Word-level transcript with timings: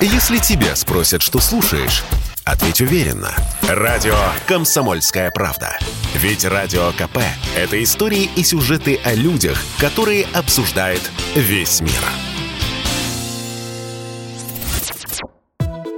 Если 0.00 0.36
тебя 0.36 0.76
спросят, 0.76 1.22
что 1.22 1.40
слушаешь, 1.40 2.04
ответь 2.44 2.82
уверенно. 2.82 3.30
Радио 3.66 4.14
«Комсомольская 4.46 5.30
правда». 5.30 5.78
Ведь 6.14 6.44
Радио 6.44 6.92
КП– 6.92 7.18
это 7.56 7.82
истории 7.82 8.28
и 8.36 8.44
сюжеты 8.44 9.00
о 9.04 9.14
людях, 9.14 9.58
которые 9.78 10.26
обсуждает 10.34 11.00
весь 11.34 11.80
мир. 11.80 11.92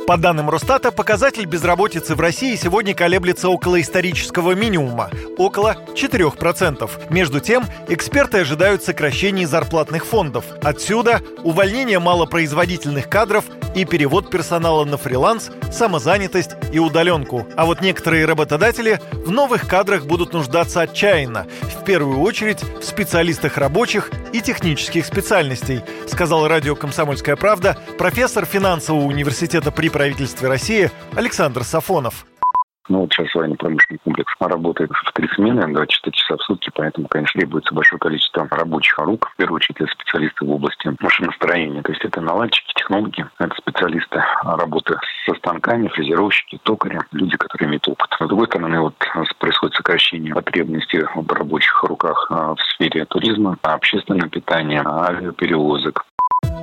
По 0.08 0.16
данным 0.16 0.48
Росстата, 0.48 0.90
показатель 0.90 1.44
безработицы 1.44 2.14
в 2.14 2.20
России 2.20 2.56
сегодня 2.56 2.94
колеблется 2.94 3.50
около 3.50 3.78
исторического 3.78 4.52
минимума– 4.52 5.10
около 5.36 5.76
4%. 5.94 6.90
Между 7.10 7.40
тем, 7.40 7.66
эксперты 7.88 8.38
ожидают 8.38 8.82
сокращений 8.82 9.44
зарплатных 9.44 10.06
фондов. 10.06 10.46
Отсюда 10.62 11.20
увольнение 11.44 11.98
малопроизводительных 11.98 13.10
кадров 13.10 13.44
и 13.74 13.84
перевод 13.84 14.30
персонала 14.30 14.84
на 14.84 14.96
фриланс, 14.96 15.50
самозанятость 15.70 16.56
и 16.72 16.78
удаленку. 16.78 17.46
А 17.56 17.66
вот 17.66 17.80
некоторые 17.80 18.26
работодатели 18.26 19.00
в 19.12 19.30
новых 19.30 19.66
кадрах 19.66 20.06
будут 20.06 20.32
нуждаться 20.32 20.82
отчаянно, 20.82 21.46
в 21.62 21.84
первую 21.84 22.20
очередь 22.20 22.62
в 22.62 22.82
специалистах 22.82 23.56
рабочих 23.58 24.10
и 24.32 24.40
технических 24.40 25.06
специальностей, 25.06 25.82
сказал 26.06 26.48
радио 26.48 26.74
«Комсомольская 26.74 27.36
правда» 27.36 27.76
профессор 27.98 28.44
финансового 28.44 29.04
университета 29.04 29.70
при 29.70 29.88
правительстве 29.88 30.48
России 30.48 30.90
Александр 31.14 31.64
Сафонов. 31.64 32.26
Ну, 32.88 33.00
вот 33.00 33.12
сейчас 33.12 33.34
военно-промышленный 33.34 34.00
комплекс 34.02 34.32
работает 34.40 34.90
в 34.90 35.12
три 35.12 35.28
смены, 35.34 35.66
24 35.74 36.16
часа 36.16 36.36
в 36.36 36.42
сутки, 36.42 36.70
поэтому, 36.74 37.06
конечно, 37.08 37.38
требуется 37.38 37.74
большое 37.74 37.98
количество 37.98 38.48
рабочих 38.50 38.96
рук, 38.98 39.30
в 39.30 39.36
первую 39.36 39.56
очередь, 39.56 39.76
для 39.76 39.86
специалистов 39.88 40.48
в 40.48 40.50
области 40.50 40.90
машиностроения. 40.98 41.82
То 41.82 41.92
есть 41.92 42.04
это 42.04 42.20
наладчики, 42.22 42.72
технологи, 42.88 43.24
это 43.38 43.54
специалисты 43.56 44.22
работы 44.42 44.96
со 45.26 45.34
станками, 45.34 45.88
фрезеровщики, 45.88 46.58
токари, 46.62 46.98
люди, 47.12 47.36
которые 47.36 47.68
имеют 47.68 47.88
опыт. 47.88 48.08
С 48.18 48.26
другой 48.26 48.46
стороны, 48.46 48.80
вот 48.80 48.94
происходит 49.38 49.76
сокращение 49.76 50.34
потребностей 50.34 51.02
в 51.14 51.32
рабочих 51.32 51.82
руках 51.84 52.26
а, 52.30 52.54
в 52.54 52.60
сфере 52.72 53.04
туризма, 53.04 53.56
общественного 53.62 54.28
питания, 54.28 54.82
авиаперевозок. 54.84 56.04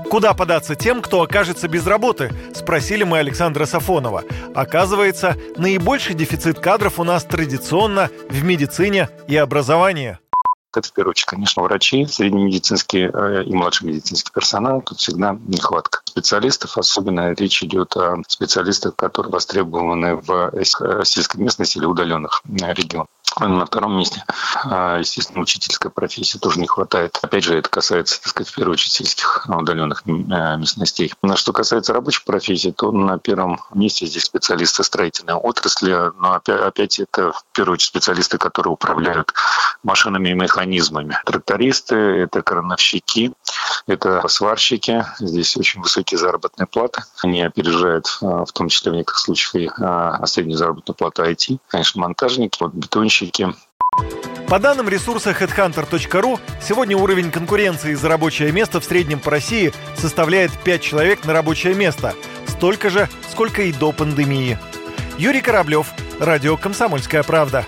Куда 0.10 0.34
податься 0.34 0.76
тем, 0.76 1.02
кто 1.02 1.22
окажется 1.22 1.68
без 1.68 1.86
работы? 1.88 2.32
Спросили 2.54 3.04
мы 3.04 3.18
Александра 3.18 3.66
Сафонова. 3.66 4.24
Оказывается, 4.54 5.36
наибольший 5.58 6.16
дефицит 6.16 6.60
кадров 6.60 7.00
у 7.00 7.04
нас 7.04 7.26
традиционно 7.26 8.10
в 8.30 8.44
медицине 8.44 9.10
и 9.28 9.36
образовании. 9.36 10.20
Это, 10.78 10.88
в 10.88 10.94
первую 10.94 11.12
очередь, 11.12 11.28
конечно, 11.28 11.64
врачи, 11.64 12.06
среднемедицинский 12.06 13.10
э, 13.12 13.44
и 13.44 13.54
младший 13.54 13.88
медицинский 13.88 14.32
персонал. 14.32 14.82
Тут 14.82 15.00
всегда 15.00 15.38
нехватка 15.48 16.02
специалистов. 16.06 16.78
Особенно 16.78 17.34
речь 17.34 17.64
идет 17.64 17.96
о 17.98 18.18
специалистах, 18.28 18.96
которые 18.96 19.32
востребованы 19.32 20.16
в 20.16 20.52
сельской 21.04 21.42
местности 21.42 21.78
или 21.78 21.86
удаленных 21.86 22.42
э, 22.46 22.74
регионах. 22.74 23.08
На 23.38 23.66
втором 23.66 23.98
месте, 23.98 24.24
естественно, 24.64 25.42
учительская 25.42 25.92
профессия 25.92 26.40
тоже 26.40 26.58
не 26.62 26.68
хватает. 26.68 27.20
Опять 27.22 27.44
же, 27.44 27.58
это 27.58 27.70
касается, 27.70 28.22
так 28.22 28.30
сказать, 28.30 28.50
в 28.50 28.56
первую 28.56 28.74
очередь 28.74 28.94
сельских 28.94 29.46
удаленных 29.50 30.04
э, 30.06 30.12
местностей. 30.58 31.12
Что 31.36 31.52
касается 31.52 31.92
рабочих 31.92 32.24
профессий, 32.24 32.72
то 32.72 32.92
на 32.94 33.20
первом 33.20 33.60
месте 33.74 34.06
здесь 34.06 34.24
специалисты 34.24 34.86
строительной 34.86 35.34
отрасли, 35.34 36.12
но 36.18 36.34
опять, 36.34 36.62
опять 36.62 37.00
это 37.00 37.34
в 37.34 37.44
первую 37.52 37.74
очередь 37.74 37.90
специалисты, 37.90 38.38
которые 38.38 38.72
управляют 38.72 39.34
машинами 39.86 40.30
и 40.30 40.34
механизмами. 40.34 41.18
Трактористы, 41.26 41.96
это 41.96 42.42
крановщики, 42.42 43.32
это 43.88 44.28
сварщики. 44.28 45.06
Здесь 45.20 45.56
очень 45.56 45.82
высокие 45.82 46.18
заработные 46.18 46.68
платы. 46.68 47.04
Они 47.24 47.42
опережают, 47.42 48.18
а, 48.22 48.46
в 48.46 48.52
том 48.52 48.68
числе 48.68 48.92
в 48.92 48.96
некоторых 48.96 49.20
случаях, 49.20 49.80
и 49.80 50.28
среднюю 50.28 50.58
заработную 50.58 50.96
плату 50.96 51.24
IT. 51.24 51.60
Конечно, 51.68 52.02
монтажники, 52.02 52.58
вот 52.60 52.74
бетонщики. 52.74 53.54
По 54.48 54.60
данным 54.60 54.90
ресурса 54.90 55.32
headhunter.ru, 55.32 56.40
сегодня 56.62 56.98
уровень 56.98 57.32
конкуренции 57.32 57.94
за 57.94 58.10
рабочее 58.10 58.52
место 58.52 58.80
в 58.80 58.86
среднем 58.86 59.20
по 59.20 59.32
России 59.32 59.74
составляет 59.98 60.52
5 60.64 60.82
человек 60.82 61.26
на 61.26 61.34
рабочее 61.34 61.74
место. 61.74 62.14
Столько 62.48 62.90
же, 62.90 63.10
сколько 63.32 63.64
и 63.64 63.72
до 63.72 63.92
пандемии. 63.92 64.60
Юрий 65.18 65.42
Кораблев, 65.42 65.88
Радио 66.20 66.58
«Комсомольская 66.58 67.24
правда». 67.24 67.66